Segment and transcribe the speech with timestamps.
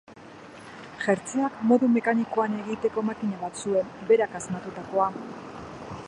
[1.01, 5.07] Jertseak modu mekanikoan egiteko makina zuen, berak asmatutakoa.